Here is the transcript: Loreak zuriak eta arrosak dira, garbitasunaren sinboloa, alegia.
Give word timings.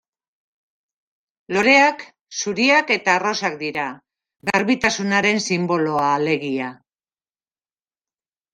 Loreak 1.55 2.01
zuriak 2.39 2.95
eta 2.95 3.13
arrosak 3.19 3.59
dira, 3.61 3.85
garbitasunaren 4.53 5.45
sinboloa, 5.51 6.11
alegia. 6.17 6.75